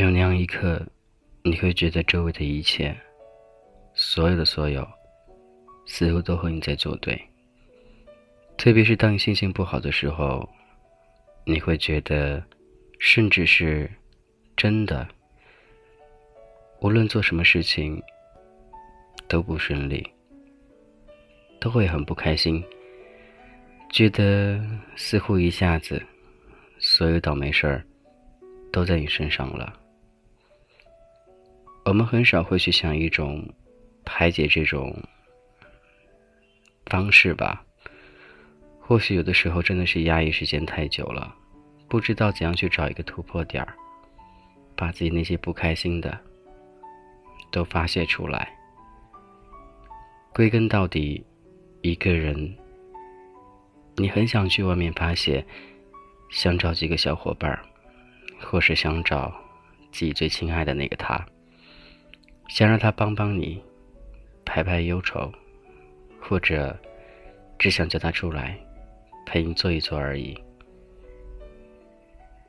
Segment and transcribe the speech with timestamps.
[0.00, 0.80] 有那样一刻，
[1.42, 2.96] 你会觉得周围的一切，
[3.94, 4.86] 所有的所有，
[5.84, 7.20] 似乎都和你在作对。
[8.56, 10.48] 特别是当你心情不好的时候，
[11.44, 12.42] 你会觉得，
[12.98, 13.90] 甚至是
[14.56, 15.06] 真的，
[16.80, 18.02] 无论做什么事情
[19.26, 20.06] 都不顺利，
[21.58, 22.62] 都会很不开心，
[23.90, 24.62] 觉得
[24.94, 26.02] 似乎一下子，
[26.78, 27.84] 所有倒霉事儿
[28.70, 29.79] 都在你身上了。
[31.90, 33.44] 我们很少会去想一种
[34.04, 34.96] 排解这种
[36.86, 37.64] 方式吧。
[38.78, 41.34] 或许有的时候真的是压抑时间太久了，
[41.88, 43.74] 不知道怎样去找一个突破点儿，
[44.76, 46.16] 把自己那些不开心的
[47.50, 48.56] 都发泄出来。
[50.32, 51.26] 归根到底，
[51.82, 52.56] 一个人，
[53.96, 55.44] 你很想去外面发泄，
[56.30, 57.60] 想找几个小伙伴儿，
[58.38, 59.34] 或是想找
[59.90, 61.26] 自己最亲爱的那个他。
[62.50, 63.62] 想让他帮帮你，
[64.44, 65.32] 排排忧愁，
[66.20, 66.76] 或者
[67.56, 68.58] 只想叫他出来
[69.24, 70.36] 陪你坐一坐而已。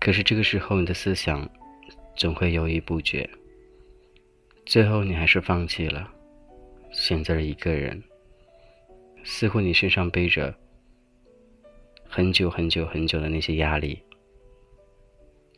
[0.00, 1.46] 可是这个时候，你的思想
[2.16, 3.28] 总会犹豫不决，
[4.64, 6.10] 最后你还是放弃了，
[6.90, 8.02] 选择了一个人。
[9.22, 10.54] 似乎你身上背着
[12.08, 14.02] 很久很久很久的那些压力，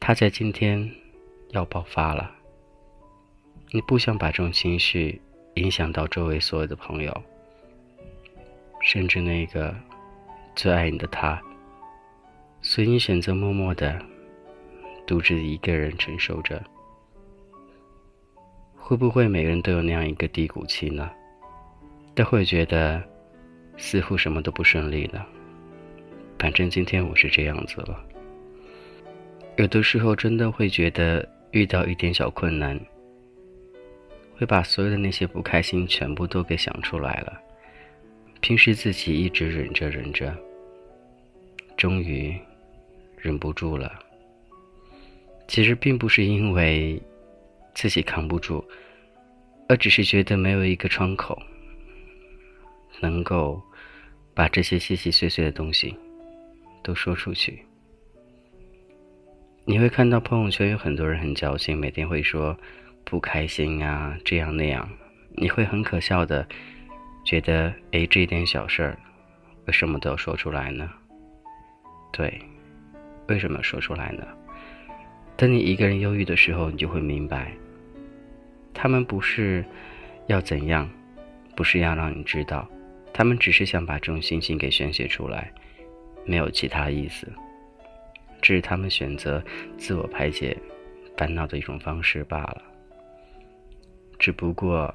[0.00, 0.90] 他在今天
[1.50, 2.41] 要爆发了。
[3.74, 5.18] 你不想把这种情绪
[5.54, 7.22] 影响到周围所有的朋友，
[8.82, 9.74] 甚至那个
[10.54, 11.40] 最爱你的他，
[12.60, 13.98] 所以你选择默默的
[15.06, 16.62] 独自一个人承受着。
[18.76, 21.10] 会不会每个人都有那样一个低谷期呢？
[22.14, 23.02] 都会觉得
[23.78, 25.26] 似乎什么都不顺利了。
[26.38, 28.04] 反正今天我是这样子了。
[29.56, 32.78] 有的时候真的会觉得遇到一点小困难。
[34.36, 37.40] 会把所有的那些不开心全部都给想出来了。
[38.40, 40.36] 平时自己一直忍着忍着，
[41.76, 42.36] 终于
[43.16, 43.92] 忍不住了。
[45.46, 47.00] 其实并不是因为
[47.74, 48.64] 自己扛不住，
[49.68, 51.40] 而只是觉得没有一个窗口，
[53.00, 53.62] 能够
[54.34, 55.94] 把这些细细碎碎的东西
[56.82, 57.62] 都说出去。
[59.64, 62.58] 你会看到朋友圈有很多人很矫情，每天会说。
[63.04, 64.88] 不开心啊，这样那样，
[65.36, 66.46] 你会很可笑的，
[67.24, 68.98] 觉得哎，这点小事儿，
[69.66, 70.90] 为什么都要说出来呢？
[72.12, 72.40] 对，
[73.28, 74.26] 为什么说出来呢？
[75.36, 77.52] 当你一个人忧郁的时候，你就会明白，
[78.72, 79.64] 他们不是
[80.26, 80.88] 要怎样，
[81.54, 82.68] 不是要让你知道，
[83.12, 85.52] 他们只是想把这种心情给宣泄出来，
[86.24, 87.26] 没有其他意思，
[88.40, 89.42] 这是他们选择
[89.76, 90.56] 自我排解
[91.16, 92.62] 烦恼的一种方式罢了。
[94.22, 94.94] 只不过，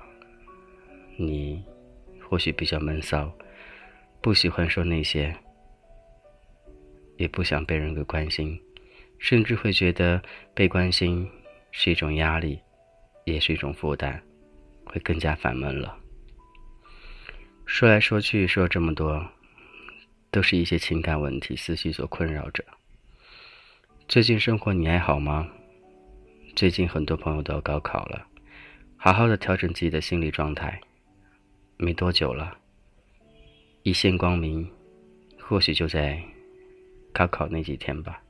[1.17, 1.61] 你
[2.29, 3.29] 或许比较闷骚，
[4.21, 5.35] 不喜欢说那些，
[7.17, 8.57] 也不想被人给关心，
[9.19, 10.23] 甚至会觉得
[10.53, 11.29] 被关心
[11.71, 12.57] 是一种压力，
[13.25, 14.17] 也是一种负担，
[14.85, 15.99] 会更加烦闷了。
[17.65, 19.27] 说来说去说这么多，
[20.31, 22.63] 都是一些情感问题，思绪所困扰着。
[24.07, 25.49] 最近生活你还好吗？
[26.55, 28.25] 最近很多朋友都要高考了。
[28.97, 30.81] 好好的调整自己的心理状态，
[31.77, 32.57] 没多久了，
[33.83, 34.69] 一线光明，
[35.39, 36.21] 或许就在
[37.13, 38.21] 高考那几天吧。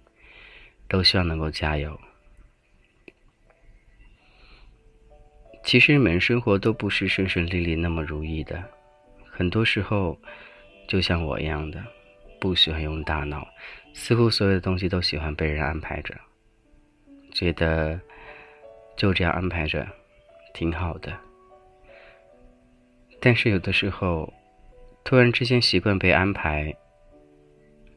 [0.90, 2.00] 都希望能够加油。
[5.66, 8.64] 其实，每人生活都不是顺顺利利那么如意的，
[9.30, 10.18] 很多时候，
[10.88, 11.84] 就像我一样的，
[12.40, 13.46] 不喜欢用大脑，
[13.94, 16.16] 似乎所有的东西都喜欢被人安排着，
[17.34, 18.00] 觉得
[18.96, 19.86] 就这样安排着。
[20.58, 21.16] 挺好的，
[23.20, 24.34] 但是有的时候，
[25.04, 26.76] 突然之间习惯被安排，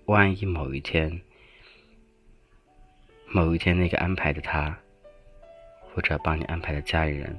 [0.05, 1.23] 万一某一天，
[3.29, 4.79] 某一天那个安排的他，
[5.81, 7.35] 或者帮你安排的家里人，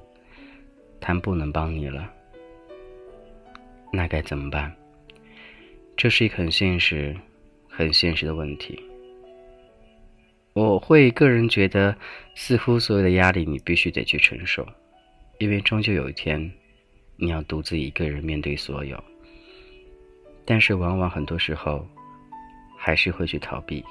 [1.00, 2.12] 他们不能帮你了，
[3.94, 4.75] 那该怎么办？
[5.95, 7.15] 这是一个很现实、
[7.69, 8.83] 很现实的问题。
[10.53, 11.95] 我会个人觉得，
[12.33, 14.67] 似乎所有的压力你必须得去承受。
[15.41, 16.51] 因为终究有一天，
[17.15, 19.03] 你要独自一个人面对所有。
[20.45, 21.83] 但是往往很多时候，
[22.77, 23.83] 还是会去逃避。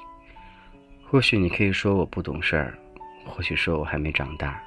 [1.03, 2.79] 或许你可以说我不懂事儿，
[3.25, 4.63] 或许说我还没长大。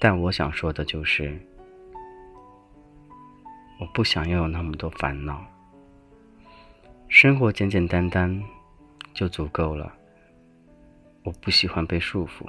[0.00, 1.40] 但我想说的就是，
[3.78, 5.46] 我不想拥有那么多烦恼。
[7.06, 8.42] 生活简简单单
[9.14, 9.94] 就足够了。
[11.22, 12.44] 我不喜欢被束缚，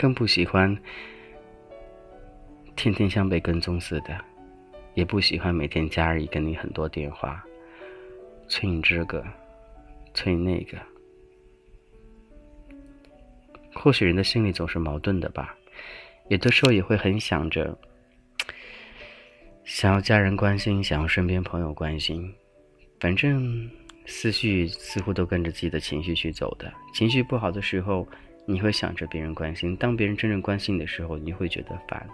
[0.00, 0.74] 更不喜欢
[2.74, 4.18] 天天像被跟踪似的，
[4.94, 7.44] 也不喜欢每天家里跟你很多电话，
[8.48, 9.22] 催你这个，
[10.14, 10.78] 催那个。
[13.74, 15.54] 或许人的心里总是矛盾的吧，
[16.28, 17.78] 有的时候也会很想着，
[19.64, 22.34] 想要家人关心，想要身边朋友关心，
[22.98, 23.68] 反正。
[24.06, 26.72] 思绪似乎都跟着自己的情绪去走的。
[26.92, 28.08] 情绪不好的时候，
[28.50, 32.04] 你会想着别人关心；当别人真正关心你的时候，你会觉得烦。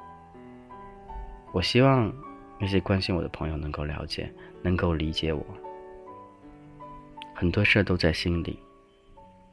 [1.52, 2.12] 我希望
[2.60, 4.30] 那些关心我的朋友能够了解，
[4.60, 5.42] 能够理解我。
[7.34, 8.58] 很多事儿都在心里，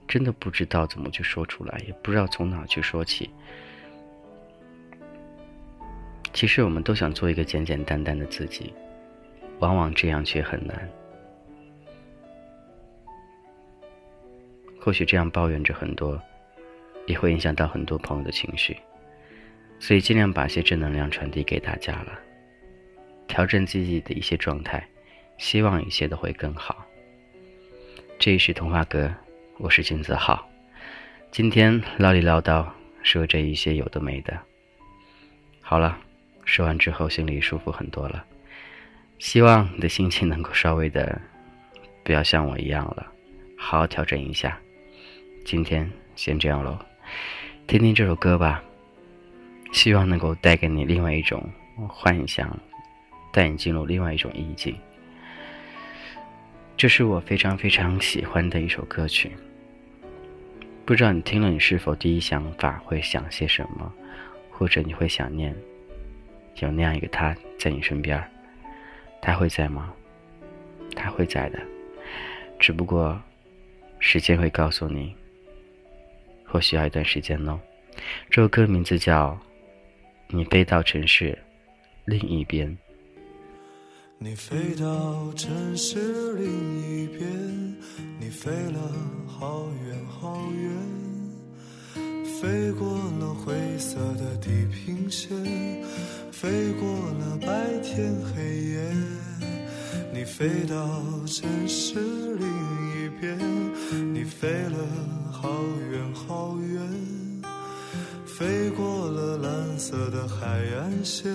[0.07, 3.29] 真的不知道怎么去说出来，也不知道从哪去说起。
[6.33, 8.73] 其实我们都想做一个简简单单的自己，
[9.59, 10.89] 往往这样却很难。
[14.81, 16.21] 或许这样抱怨着很多，
[17.05, 18.77] 也会影响到很多朋友的情绪，
[19.79, 22.19] 所以尽量把些正能量传递给大家了，
[23.27, 24.87] 调整自己的一些状态，
[25.37, 26.85] 希望一切都会更好。
[28.19, 29.13] 这里是童话哥，
[29.57, 30.47] 我是金子浩，
[31.31, 32.65] 今天唠里唠叨
[33.01, 34.39] 说这一些有的没的，
[35.61, 35.97] 好了，
[36.45, 38.23] 说完之后心里舒服很多了，
[39.19, 41.19] 希望你的心情能够稍微的，
[42.03, 43.11] 不要像我一样了，
[43.57, 44.57] 好好调整一下。
[45.43, 46.79] 今天先这样喽，
[47.67, 48.63] 听听这首歌吧，
[49.71, 51.43] 希望能够带给你另外一种
[51.87, 52.57] 幻想，
[53.31, 54.75] 带你进入另外一种意境。
[56.75, 59.31] 这是我非常非常喜欢的一首歌曲，
[60.85, 63.91] 不知道你听了，你是否第一想法会想些什么，
[64.49, 65.55] 或者你会想念
[66.57, 68.21] 有那样一个他在你身边
[69.21, 69.93] 他会在吗？
[70.95, 71.59] 他会在的，
[72.59, 73.19] 只不过
[73.99, 75.15] 时间会告诉你。
[76.53, 77.59] 或需要一段时间呢。
[78.29, 79.31] 这首歌名字叫
[80.27, 81.35] 《你飞到城市
[82.05, 82.69] 另一边》。
[84.19, 85.97] 你飞到城市
[86.35, 87.27] 另一边，
[88.19, 88.79] 你飞了
[89.27, 90.71] 好远好远，
[92.39, 92.87] 飞过
[93.19, 95.35] 了灰色的地平线，
[96.31, 96.87] 飞过
[97.19, 98.79] 了白天黑夜。
[100.13, 101.95] 你飞到城市
[102.35, 102.47] 另
[102.93, 105.22] 一边，你飞了。
[105.43, 105.49] 好
[105.91, 106.81] 远好远，
[108.25, 111.29] 飞过了蓝色的海岸线，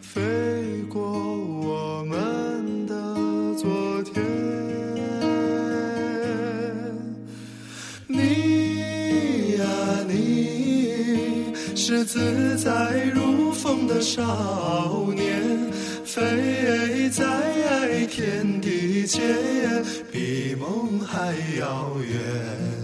[0.00, 2.94] 飞过我们的
[3.56, 4.20] 昨天。
[8.08, 9.64] 你呀，
[10.08, 15.70] 你是自在如风的少年，
[16.04, 19.22] 飞在天地间，
[20.10, 22.83] 比梦还遥远。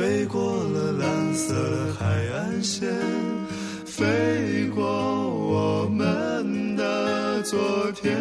[0.00, 1.54] 飞过了蓝色
[1.98, 2.88] 海岸线，
[3.84, 7.60] 飞过我们的昨
[7.92, 8.16] 天，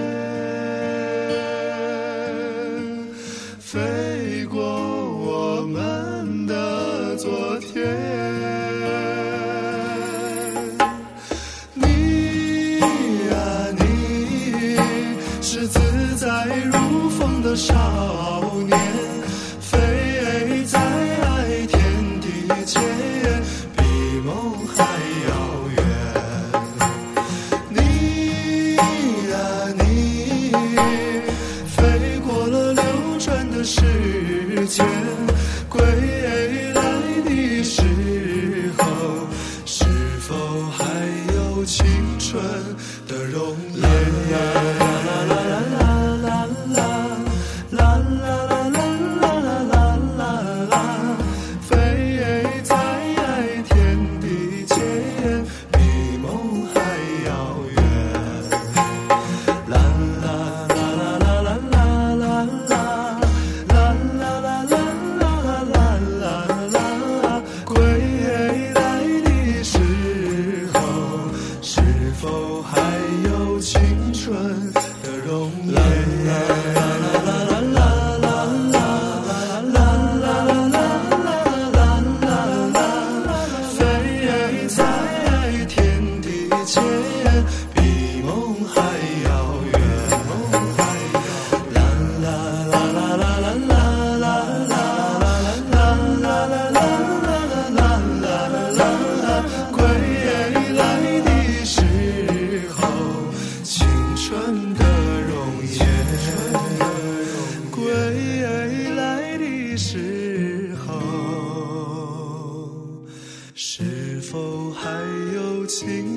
[3.62, 7.88] 飞过我们的昨天。
[11.76, 12.80] 你
[13.30, 13.38] 呀，
[13.78, 14.76] 你
[15.42, 15.80] 是自
[16.18, 18.39] 在如风的少